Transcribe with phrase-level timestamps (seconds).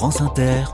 [0.00, 0.64] France Inter.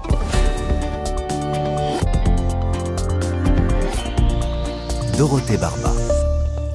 [5.18, 5.92] Dorothée Barba.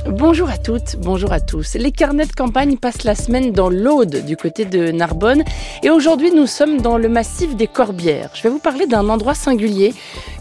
[0.09, 1.75] Bonjour à toutes, bonjour à tous.
[1.75, 5.45] Les carnets de campagne passent la semaine dans l'Aude, du côté de Narbonne.
[5.81, 8.31] Et aujourd'hui, nous sommes dans le massif des Corbières.
[8.33, 9.93] Je vais vous parler d'un endroit singulier,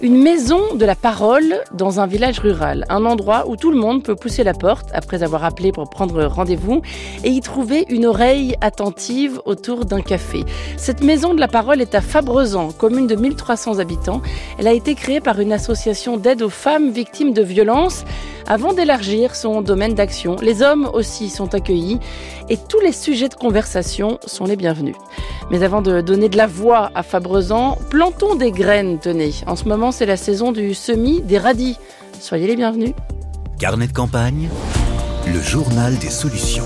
[0.02, 2.86] une maison de la parole dans un village rural.
[2.88, 6.24] Un endroit où tout le monde peut pousser la porte après avoir appelé pour prendre
[6.24, 6.80] rendez-vous
[7.22, 10.44] et y trouver une oreille attentive autour d'un café.
[10.78, 14.22] Cette maison de la parole est à Fabrezan, commune de 1300 habitants.
[14.58, 18.04] Elle a été créée par une association d'aide aux femmes victimes de violences
[18.46, 20.36] avant d'élargir son domaine d'action.
[20.40, 22.00] Les hommes aussi sont accueillis
[22.48, 24.96] et tous les sujets de conversation sont les bienvenus.
[25.50, 29.32] Mais avant de donner de la voix à Fabrezan, plantons des graines, tenez.
[29.46, 31.76] En ce moment, c'est la saison du semis des radis.
[32.20, 32.92] Soyez les bienvenus.
[33.58, 34.48] Carnet de campagne,
[35.26, 36.64] le journal des solutions.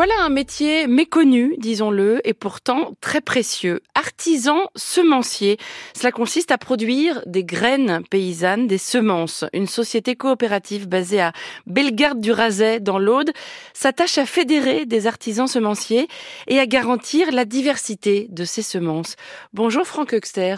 [0.00, 3.82] Voilà un métier méconnu, disons-le, et pourtant très précieux.
[3.94, 5.58] Artisan semencier.
[5.94, 9.44] Cela consiste à produire des graines paysannes, des semences.
[9.52, 11.34] Une société coopérative basée à
[11.66, 13.32] Bellegarde du Razet, dans l'Aude,
[13.74, 16.08] s'attache à fédérer des artisans semenciers
[16.46, 19.16] et à garantir la diversité de ces semences.
[19.52, 20.56] Bonjour Franck Huxter.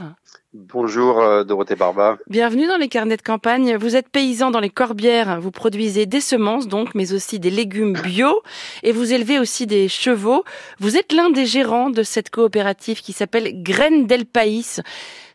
[0.55, 2.19] Bonjour euh, Dorothée Barba.
[2.28, 3.75] Bienvenue dans les carnets de campagne.
[3.77, 5.41] Vous êtes paysan dans les Corbières.
[5.41, 8.42] Vous produisez des semences donc, mais aussi des légumes bio
[8.83, 10.45] et vous élevez aussi des chevaux.
[10.78, 14.83] Vous êtes l'un des gérants de cette coopérative qui s'appelle Graines del País.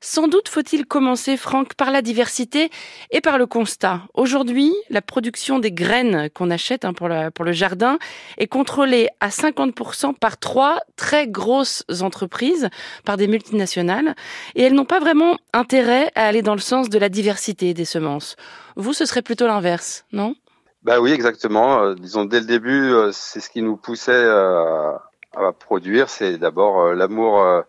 [0.01, 2.69] Sans doute faut-il commencer, Franck, par la diversité
[3.11, 4.01] et par le constat.
[4.13, 7.97] Aujourd'hui, la production des graines qu'on achète hein, pour, pour le jardin
[8.37, 12.69] est contrôlée à 50% par trois très grosses entreprises,
[13.05, 14.15] par des multinationales,
[14.55, 17.85] et elles n'ont pas vraiment intérêt à aller dans le sens de la diversité des
[17.85, 18.35] semences.
[18.75, 20.35] Vous, ce serait plutôt l'inverse, non?
[20.83, 21.81] Bah oui, exactement.
[21.81, 24.93] Euh, disons dès le début, euh, c'est ce qui nous poussait euh,
[25.35, 27.63] à produire, c'est d'abord l'amour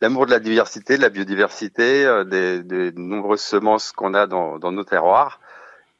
[0.00, 4.58] l'amour de la diversité, de la biodiversité, euh, des, des, nombreuses semences qu'on a dans,
[4.58, 5.40] dans, nos terroirs.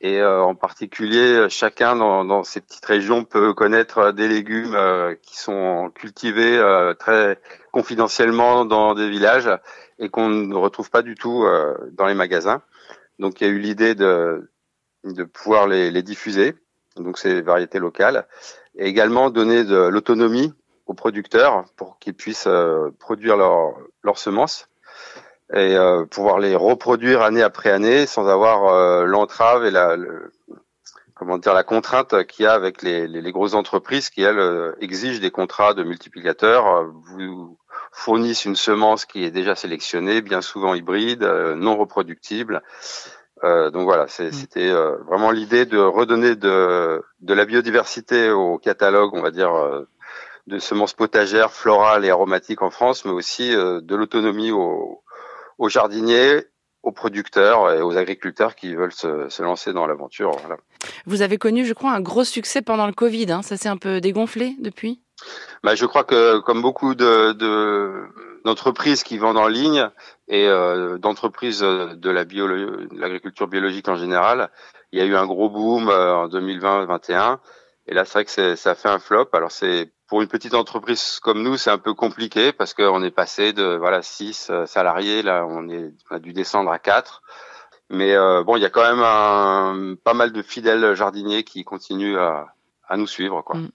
[0.00, 5.16] Et euh, en particulier, chacun dans, dans, ces petites régions peut connaître des légumes euh,
[5.22, 6.62] qui sont cultivés
[7.00, 7.40] très
[7.72, 9.50] confidentiellement dans des villages
[9.98, 11.44] et qu'on ne retrouve pas du tout
[11.92, 12.62] dans les magasins.
[13.18, 14.48] Donc il y a eu l'idée de,
[15.02, 16.54] de pouvoir les, les diffuser,
[16.96, 18.28] donc ces variétés locales,
[18.76, 20.54] et également donner de l'autonomie
[20.88, 24.68] aux producteurs pour qu'ils puissent euh, produire leurs semences
[25.52, 29.96] et euh, pouvoir les reproduire année après année sans avoir euh, l'entrave et la
[31.14, 34.74] comment dire la contrainte qu'il y a avec les, les, les grosses entreprises qui elles
[34.80, 37.58] exigent des contrats de multiplicateurs vous
[37.92, 41.24] fournissent une semence qui est déjà sélectionnée bien souvent hybride
[41.56, 42.62] non reproductible
[43.42, 44.32] donc voilà mm.
[44.32, 49.86] c'était vraiment l'idée de redonner de de la biodiversité au catalogue on va dire
[50.48, 55.02] de semences potagères, florales et aromatiques en France, mais aussi euh, de l'autonomie aux,
[55.68, 56.44] jardiniers,
[56.82, 60.32] aux producteurs et aux agriculteurs qui veulent se, lancer dans l'aventure.
[61.06, 63.30] Vous avez connu, je crois, un gros succès pendant le Covid.
[63.30, 63.42] Hein.
[63.42, 65.02] Ça s'est un peu dégonflé depuis?
[65.62, 67.32] Bah, Je crois que comme beaucoup de,
[68.44, 69.90] d'entreprises qui vendent en ligne
[70.28, 72.46] et euh, d'entreprises de la bio,
[72.92, 74.50] l'agriculture biologique en général,
[74.92, 77.38] il y a eu un gros boom euh, en 2020-2021.
[77.88, 79.28] Et là, c'est vrai que ça fait un flop.
[79.32, 83.10] Alors, c'est pour une petite entreprise comme nous, c'est un peu compliqué parce qu'on est
[83.10, 87.22] passé de voilà six euh, salariés, là on est on a dû descendre à quatre.
[87.90, 91.64] Mais euh, bon, il y a quand même un, pas mal de fidèles jardiniers qui
[91.64, 92.48] continuent à,
[92.86, 93.42] à nous suivre.
[93.42, 93.56] Quoi.
[93.56, 93.70] Mm.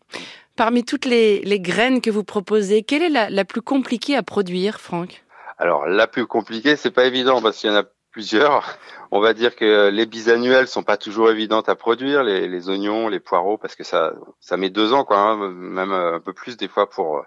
[0.56, 4.22] Parmi toutes les, les, graines que vous proposez, quelle est la, la plus compliquée à
[4.22, 5.24] produire, Franck?
[5.58, 8.78] Alors la plus compliquée, c'est pas évident parce qu'il y en a plusieurs.
[9.12, 13.10] On va dire que les bisannuelles sont pas toujours évidentes à produire, les, les oignons,
[13.10, 16.56] les poireaux, parce que ça, ça met deux ans, quoi, hein, même un peu plus
[16.56, 17.22] des fois pour euh,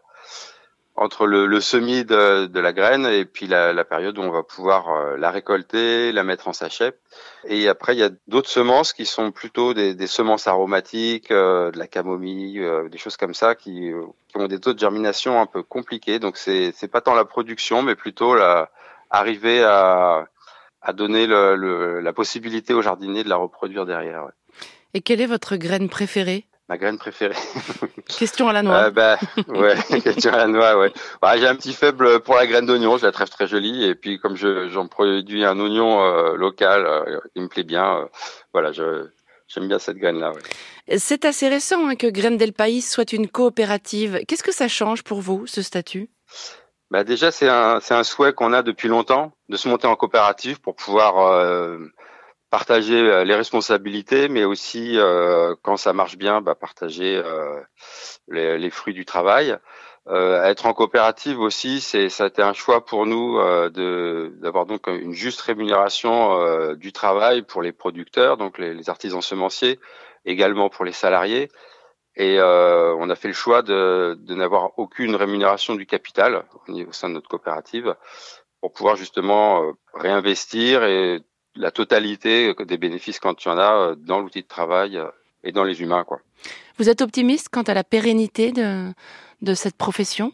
[0.95, 4.31] entre le, le semis de, de, la graine et puis la, la, période où on
[4.31, 6.97] va pouvoir euh, la récolter, la mettre en sachet.
[7.45, 11.71] Et après, il y a d'autres semences qui sont plutôt des, des semences aromatiques, euh,
[11.73, 13.91] de la camomille, des choses comme ça, qui,
[14.29, 16.21] qui ont des taux de germination un peu compliqués.
[16.21, 18.71] Donc c'est c'est pas tant la production, mais plutôt la
[19.11, 20.27] arriver à
[20.87, 24.25] à donner le, la possibilité aux jardiniers de la reproduire derrière.
[24.25, 24.59] Ouais.
[24.95, 26.47] Et quelle est votre graine préférée?
[26.69, 27.35] Ma graine préférée.
[28.19, 28.85] question à la noix.
[28.85, 29.19] Euh, bah,
[29.49, 30.93] ouais, question à la noix, ouais.
[31.21, 33.85] Bah, j'ai un petit faible pour la graine d'oignon, je la trouve très jolie.
[33.85, 37.99] Et puis comme je, j'en produis un oignon euh, local, euh, il me plaît bien.
[37.99, 38.05] Euh,
[38.53, 39.09] voilà, je,
[39.49, 40.31] j'aime bien cette graine-là.
[40.31, 40.99] Ouais.
[40.99, 44.21] C'est assez récent hein, que Graine del País soit une coopérative.
[44.29, 46.11] Qu'est-ce que ça change pour vous, ce statut?
[46.91, 50.61] Bah déjà, c'est un, un souhait qu'on a depuis longtemps de se monter en coopérative
[50.61, 51.79] pour pouvoir euh,
[52.51, 57.21] partager euh, les responsabilités, mais aussi euh, quand ça marche bien, bah, partager
[58.29, 59.57] les, fruits du travail.
[60.09, 64.87] Être en coopérative aussi, c'est ça a été un choix pour nous de d'avoir donc
[64.87, 69.81] une juste rémunération du travail pour les producteurs, donc les, artisans semenciers,
[70.25, 71.49] également pour les salariés.
[72.17, 76.93] Et euh, on a fait le choix de, de n'avoir aucune rémunération du capital au
[76.93, 77.95] sein de notre coopérative
[78.61, 81.21] pour pouvoir justement euh, réinvestir et
[81.55, 85.01] la totalité des bénéfices quand il y en a dans l'outil de travail
[85.43, 86.21] et dans les humains, quoi.
[86.79, 88.93] Vous êtes optimiste quant à la pérennité de
[89.43, 90.33] de cette profession?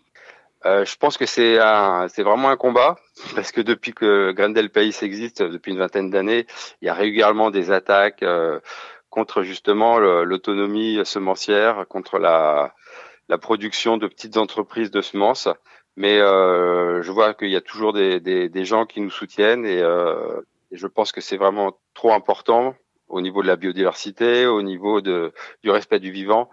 [0.64, 2.96] Euh, je pense que c'est un, c'est vraiment un combat
[3.34, 6.46] parce que depuis que Grendel Pays existe depuis une vingtaine d'années,
[6.80, 8.60] il y a régulièrement des attaques euh,
[9.12, 12.74] contre justement l'autonomie semencière, contre la,
[13.28, 15.48] la production de petites entreprises de semences.
[15.96, 19.66] Mais euh, je vois qu'il y a toujours des, des, des, gens qui nous soutiennent
[19.66, 22.74] et, euh, je pense que c'est vraiment trop important
[23.08, 25.32] au niveau de la biodiversité, au niveau de,
[25.62, 26.48] du respect du vivant,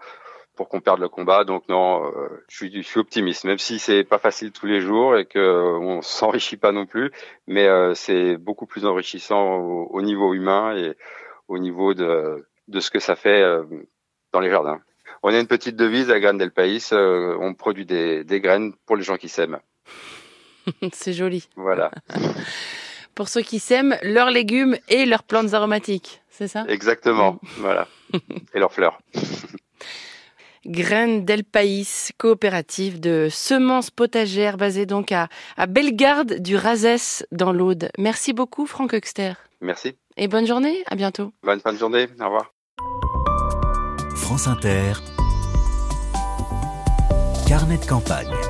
[0.56, 1.44] pour qu'on perde le combat.
[1.44, 4.82] Donc non, euh, je, suis, je, suis, optimiste, même si c'est pas facile tous les
[4.82, 7.10] jours et que on s'enrichit pas non plus,
[7.46, 10.92] mais euh, c'est beaucoup plus enrichissant au, niveau humain et
[11.48, 13.64] au niveau de, de ce que ça fait euh,
[14.32, 14.80] dans les jardins.
[15.22, 18.72] On a une petite devise à Graines del País, euh, on produit des, des graines
[18.86, 19.58] pour les gens qui s'aiment.
[20.92, 21.48] c'est joli.
[21.56, 21.90] Voilà.
[23.14, 26.64] pour ceux qui s'aiment leurs légumes et leurs plantes aromatiques, c'est ça?
[26.68, 27.86] Exactement, voilà.
[28.54, 28.98] Et leurs fleurs.
[30.66, 37.52] Graines del País, coopérative de semences potagères basée donc à, à Bellegarde du Razès dans
[37.52, 37.90] l'Aude.
[37.98, 39.34] Merci beaucoup Franck Huxter.
[39.60, 39.96] Merci.
[40.16, 41.32] Et bonne journée, à bientôt.
[41.42, 42.52] Bonne fin de journée, au revoir.
[44.30, 44.92] France Inter,
[47.48, 48.49] carnet de campagne.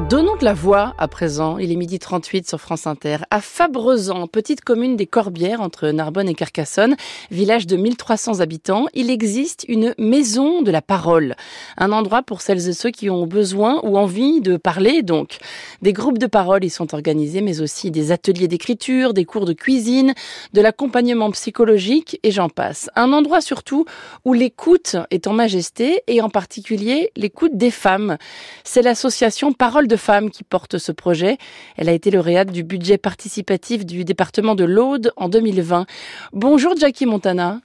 [0.00, 4.26] Donnons de la voix à présent, il est midi 38 sur France Inter, à Fabrezan,
[4.26, 6.96] petite commune des Corbières entre Narbonne et Carcassonne,
[7.30, 11.36] village de 1300 habitants, il existe une maison de la parole,
[11.78, 15.38] un endroit pour celles et ceux qui ont besoin ou envie de parler donc.
[15.80, 19.52] Des groupes de parole y sont organisés, mais aussi des ateliers d'écriture, des cours de
[19.52, 20.12] cuisine,
[20.54, 22.90] de l'accompagnement psychologique et j'en passe.
[22.96, 23.84] Un endroit surtout
[24.24, 28.18] où l'écoute est en majesté et en particulier l'écoute des femmes.
[28.64, 31.38] C'est l'association Parole de femmes qui porte ce projet.
[31.76, 35.86] Elle a été lauréate du budget participatif du département de l'Aude en 2020.
[36.32, 37.60] Bonjour Jackie Montana.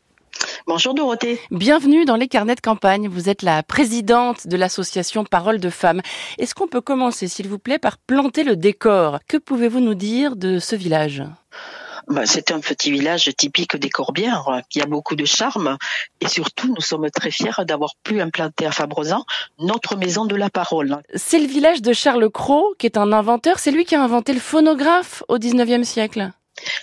[0.67, 1.39] Bonjour Dorothée.
[1.51, 3.07] Bienvenue dans les carnets de campagne.
[3.07, 6.01] Vous êtes la présidente de l'association Parole de femmes.
[6.37, 9.19] Est-ce qu'on peut commencer, s'il vous plaît, par planter le décor?
[9.27, 11.23] Que pouvez-vous nous dire de ce village?
[12.09, 15.77] Ben, c'est un petit village typique des Corbières qui a beaucoup de charme
[16.21, 19.23] et surtout nous sommes très fiers d'avoir pu implanter à Fabrezan
[19.59, 21.01] notre maison de la parole.
[21.15, 24.33] C'est le village de Charles Cros qui est un inventeur, c'est lui qui a inventé
[24.33, 26.31] le phonographe au 19e siècle.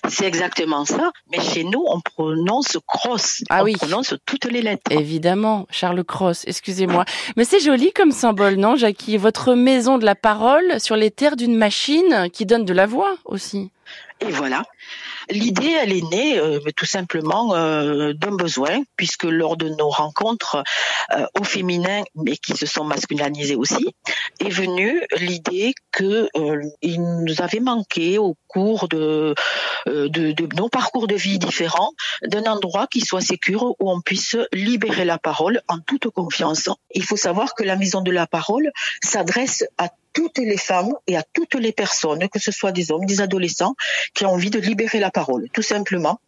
[0.09, 3.43] C'est exactement ça, mais chez nous, on prononce cross.
[3.51, 3.75] Ah on oui.
[3.75, 4.91] prononce toutes les lettres.
[4.91, 7.05] Évidemment, Charles Cross, excusez-moi.
[7.37, 9.17] Mais c'est joli comme symbole, non, Jackie?
[9.17, 13.17] Votre maison de la parole sur les terres d'une machine qui donne de la voix
[13.25, 13.71] aussi.
[14.21, 14.65] Et voilà.
[15.29, 20.63] L'idée, elle est née euh, tout simplement euh, d'un besoin, puisque lors de nos rencontres
[21.13, 23.95] euh, au féminin, mais qui se sont masculinisées aussi,
[24.41, 26.29] est venue l'idée que
[26.83, 29.35] il nous avait manqué au cours de,
[29.87, 31.93] de, nos parcours de vie différents
[32.23, 36.69] d'un endroit qui soit sécure où on puisse libérer la parole en toute confiance.
[36.95, 38.71] Il faut savoir que la maison de la parole
[39.03, 43.05] s'adresse à toutes les femmes et à toutes les personnes, que ce soit des hommes,
[43.05, 43.75] des adolescents,
[44.15, 46.19] qui ont envie de libérer la parole, tout simplement.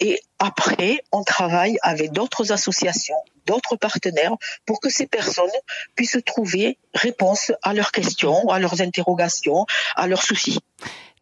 [0.00, 4.32] Et après, on travaille avec d'autres associations, d'autres partenaires,
[4.64, 5.50] pour que ces personnes
[5.94, 10.60] puissent trouver réponse à leurs questions, à leurs interrogations, à leurs soucis.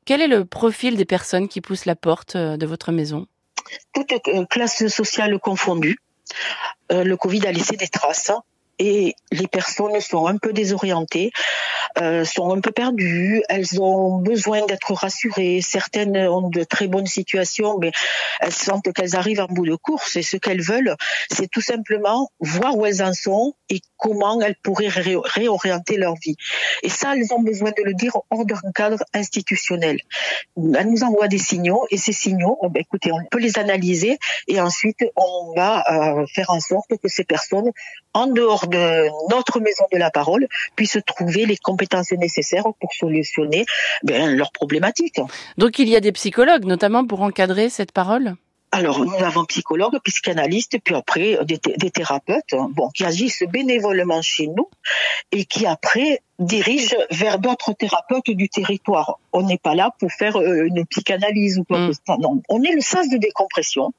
[0.04, 3.26] Quel est le profil des personnes qui poussent la porte de votre maison?
[3.92, 4.14] Toutes
[4.48, 5.98] classes sociales confondues.
[6.92, 8.30] Euh, le Covid a laissé des traces
[8.82, 11.30] et les personnes sont un peu désorientées,
[12.00, 15.60] euh, sont un peu perdues, elles ont besoin d'être rassurées.
[15.62, 17.92] Certaines ont de très bonnes situations, mais
[18.40, 20.96] elles sentent qu'elles arrivent en bout de course et ce qu'elles veulent,
[21.30, 26.14] c'est tout simplement voir où elles en sont et comment elles pourraient ré réorienter leur
[26.14, 26.36] vie.
[26.82, 29.98] Et ça, elles ont besoin de le dire hors d'un cadre institutionnel.
[30.56, 34.18] Elles nous envoient des signaux et ces signaux, oh ben, écoutez, on peut les analyser
[34.48, 37.70] et ensuite on va euh, faire en sorte que ces personnes,
[38.14, 38.66] en dehors
[39.30, 43.64] notre maison de la parole puissent trouver les compétences nécessaires pour solutionner
[44.02, 45.20] ben, leurs problématiques.
[45.58, 48.36] Donc il y a des psychologues, notamment pour encadrer cette parole?
[48.74, 54.46] Alors, nous avons psychologues, psychanalystes, puis après des, des, thérapeutes, bon, qui agissent bénévolement chez
[54.46, 54.70] nous
[55.30, 59.18] et qui après dirigent vers d'autres thérapeutes du territoire.
[59.34, 62.16] On n'est pas là pour faire une psychanalyse ou quoi que ce soit.
[62.16, 63.92] Non, on est le sens de décompression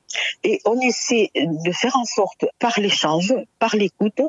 [0.44, 4.22] et on essaie de faire en sorte, par l'échange, par l'écoute,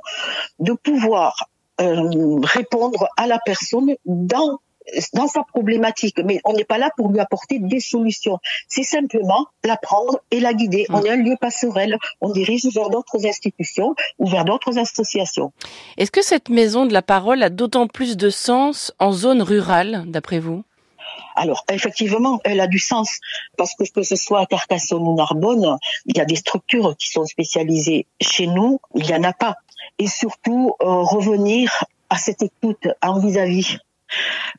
[0.59, 1.49] de pouvoir
[1.81, 4.59] euh, répondre à la personne dans
[5.13, 8.39] dans sa problématique, mais on n'est pas là pour lui apporter des solutions.
[8.69, 10.87] C'est simplement la prendre et la guider.
[10.91, 11.99] On est un lieu passerelle.
[12.21, 15.53] On dirige vers d'autres institutions ou vers d'autres associations.
[15.97, 20.05] Est-ce que cette maison de la parole a d'autant plus de sens en zone rurale,
[20.07, 20.65] d'après vous?
[21.37, 23.19] Alors, effectivement, elle a du sens
[23.57, 27.11] parce que que ce soit à Carcassonne ou Narbonne, il y a des structures qui
[27.11, 28.07] sont spécialisées.
[28.21, 29.57] Chez nous, il n'y en a pas.
[29.99, 33.79] Et surtout, euh, revenir à cette écoute en vis-à-vis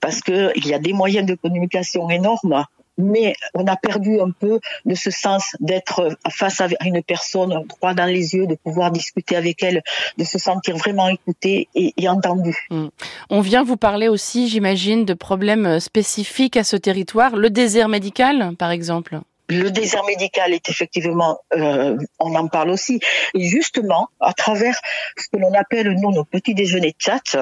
[0.01, 2.65] parce que il y a des moyens de communication énormes
[2.97, 7.93] mais on a perdu un peu de ce sens d'être face à une personne droit
[7.93, 9.83] dans les yeux, de pouvoir discuter avec elle,
[10.17, 12.55] de se sentir vraiment écouté et, entendu.
[12.69, 12.88] Hmm.
[13.29, 18.55] On vient vous parler aussi, j'imagine, de problèmes spécifiques à ce territoire, le désert médical,
[18.57, 19.19] par exemple.
[19.47, 23.00] Le désert médical est effectivement, euh, on en parle aussi,
[23.35, 24.75] et justement à travers
[25.17, 27.38] ce que l'on appelle nous nos petits déjeuners de chat,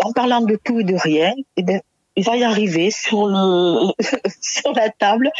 [0.00, 1.80] en parlant de tout et de rien, eh bien,
[2.16, 3.92] il va y arriver sur le
[4.40, 5.30] sur la table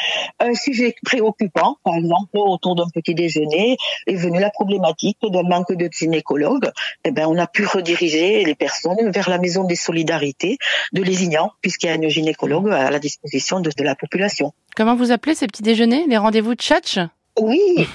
[0.40, 5.72] un sujet préoccupant, par exemple autour d'un petit déjeuner est venue la problématique d'un manque
[5.72, 6.70] de gynécologues.
[7.04, 10.58] Eh ben on a pu rediriger les personnes vers la maison des solidarités
[10.92, 14.52] de Lézignan puisqu'il y a une gynécologue à la disposition de, de la population.
[14.74, 16.98] Comment vous appelez ces petits déjeuners Les rendez-vous de tchatch?
[17.38, 17.86] Oui,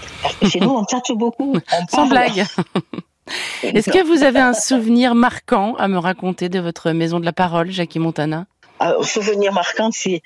[0.49, 1.55] chez nous on tchatche beaucoup.
[1.89, 2.45] Sans blague.
[3.63, 7.33] Est-ce que vous avez un souvenir marquant à me raconter de votre maison de la
[7.33, 8.45] parole, Jackie Montana?
[8.79, 10.21] Un souvenir marquant, c'est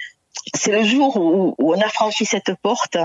[0.55, 2.97] c'est le jour où, on a franchi cette porte,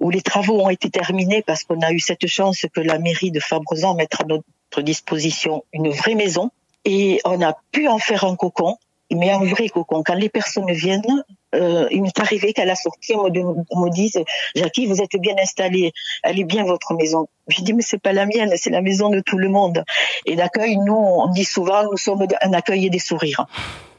[0.00, 3.30] où les travaux ont été terminés parce qu'on a eu cette chance que la mairie
[3.30, 6.50] de Fabrezan mette à notre disposition une vraie maison
[6.84, 8.76] et on a pu en faire un cocon
[9.14, 9.68] mais un vrai.
[9.68, 14.18] Quand les personnes viennent, euh, il m'est arrivé qu'à la sortie, on me, dise,
[14.54, 15.92] Jackie, vous êtes bien installée,
[16.22, 17.28] elle est bien votre maison.
[17.48, 19.84] Je dis, mais c'est pas la mienne, c'est la maison de tout le monde.
[20.26, 23.46] Et d'accueil, nous, on dit souvent, nous sommes un accueil et des sourires.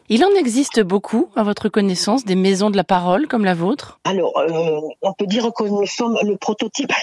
[0.07, 3.99] Il en existe beaucoup, à votre connaissance, des maisons de la parole comme la vôtre?
[4.03, 6.93] Alors, euh, on peut dire que nous sommes le prototype.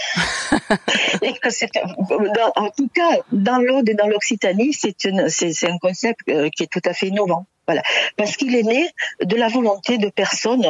[1.22, 6.48] et que c'est, en tout cas, dans l'Aude et dans l'Occitanie, c'est, un concept euh,
[6.50, 7.46] qui est tout à fait innovant.
[7.66, 7.82] Voilà,
[8.16, 8.88] parce qu'il est né
[9.20, 10.66] de la volonté de personnes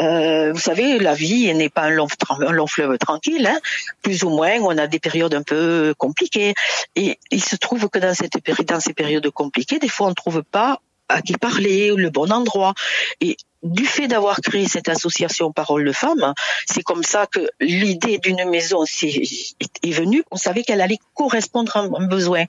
[0.00, 3.46] euh, vous savez, la vie n'est pas un long, un long fleuve tranquille.
[3.46, 3.58] Hein.
[4.02, 6.54] Plus ou moins, on a des périodes un peu compliquées.
[6.94, 10.14] Et il se trouve que dans, cette, dans ces périodes compliquées, des fois, on ne
[10.14, 12.74] trouve pas à qui parler, le bon endroit.
[13.20, 16.32] Et du fait d'avoir créé cette association Parole de Femmes,
[16.66, 20.22] c'est comme ça que l'idée d'une maison est, venue.
[20.30, 22.44] On savait qu'elle allait correspondre à un besoin.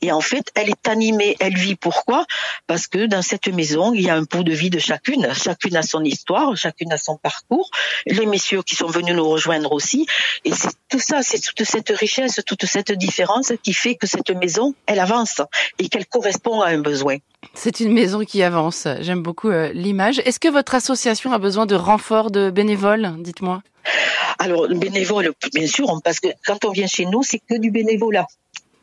[0.00, 1.74] Et en fait, elle est animée, elle vit.
[1.74, 2.24] Pourquoi?
[2.66, 5.28] Parce que dans cette maison, il y a un pot de vie de chacune.
[5.34, 7.70] Chacune a son histoire, chacune a son parcours.
[8.06, 10.06] Les messieurs qui sont venus nous rejoindre aussi.
[10.44, 14.30] Et c'est tout ça, c'est toute cette richesse, toute cette différence qui fait que cette
[14.30, 15.42] maison, elle avance
[15.78, 17.18] et qu'elle correspond à un besoin.
[17.52, 18.88] C'est une maison qui avance.
[19.00, 20.20] J'aime beaucoup euh, l'image.
[20.24, 23.62] Est-ce que votre association a besoin de renfort de bénévoles Dites-moi?
[24.38, 28.26] Alors, bénévoles, bien sûr, parce que quand on vient chez nous, c'est que du bénévolat.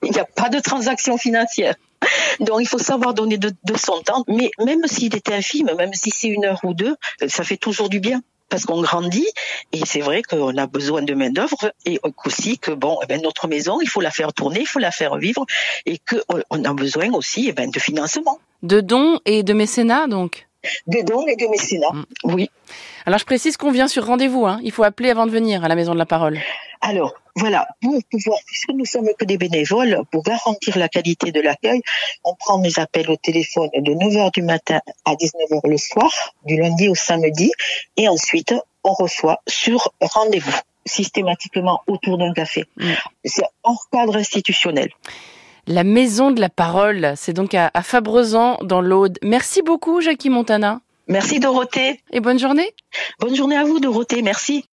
[0.03, 1.75] Il n'y a pas de transaction financière.
[2.39, 6.09] Donc il faut savoir donner de, son temps, mais même s'il est infime, même si
[6.09, 6.95] c'est une heure ou deux,
[7.27, 9.27] ça fait toujours du bien parce qu'on grandit
[9.71, 13.21] et c'est vrai qu'on a besoin de main d'œuvre et aussi que bon, eh ben,
[13.21, 15.45] notre maison, il faut la faire tourner, il faut la faire vivre
[15.85, 18.39] et qu'on a besoin aussi eh ben, de financement.
[18.61, 20.47] De dons et de mécénat donc?
[20.85, 21.91] De dons et de mécénat.
[21.93, 22.05] Mm.
[22.25, 22.49] Oui.
[23.05, 24.45] Alors je précise qu'on vient sur rendez-vous.
[24.45, 24.59] Hein.
[24.63, 26.39] Il faut appeler avant de venir à la Maison de la Parole.
[26.81, 31.39] Alors voilà, pour pouvoir, puisque nous sommes que des bénévoles, pour garantir la qualité de
[31.39, 31.81] l'accueil,
[32.23, 36.11] on prend des appels au téléphone de 9h du matin à 19h le soir,
[36.45, 37.51] du lundi au samedi,
[37.97, 42.65] et ensuite on reçoit sur rendez-vous systématiquement autour d'un café.
[42.77, 42.91] Mm.
[43.23, 44.89] C'est hors cadre institutionnel.
[45.67, 49.19] La Maison de la Parole, c'est donc à, à Fabrezan, dans l'Aude.
[49.21, 50.81] Merci beaucoup, Jackie Montana.
[51.07, 51.99] Merci, Dorothée.
[52.11, 52.73] Et bonne journée.
[53.19, 54.21] Bonne journée à vous, Dorothée.
[54.21, 54.65] Merci.